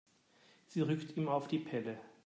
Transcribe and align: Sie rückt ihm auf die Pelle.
Sie 0.65 0.81
rückt 0.81 1.15
ihm 1.15 1.27
auf 1.27 1.47
die 1.47 1.59
Pelle. 1.59 1.99